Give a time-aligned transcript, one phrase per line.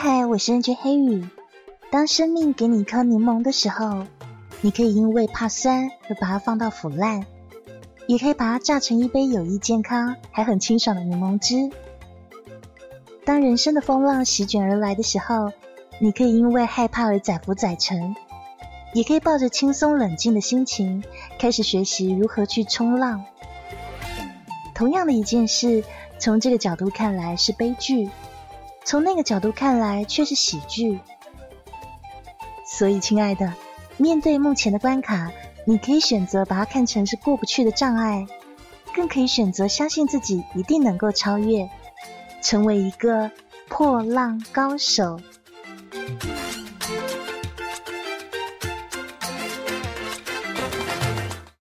[0.00, 1.26] 嗨我是 NJ 黑羽。
[1.90, 4.04] 当生命给你一颗柠檬的时候，
[4.60, 7.26] 你可以因为怕酸而把它放到腐烂，
[8.06, 11.68] 也可以把它榨成一杯有益健康还很清爽的柠檬汁。
[13.24, 15.50] 当人生的风浪席卷而来的时候，
[16.00, 18.14] 你可以因为害怕而载浮载沉，
[18.94, 21.02] 也可以抱着轻松冷静的心情
[21.40, 23.24] 开始学习如何去冲浪。
[24.76, 25.82] 同样的一件事，
[26.20, 28.08] 从这个角度看来是悲剧。
[28.88, 30.98] 从那个角度看来，却是喜剧。
[32.64, 33.52] 所以，亲爱的，
[33.98, 35.30] 面对目前的关卡，
[35.66, 38.26] 你可以选择把它看成是过不去的障碍，
[38.94, 41.68] 更可以选择相信自己一定能够超越，
[42.40, 43.30] 成为一个
[43.68, 45.20] 破浪高手。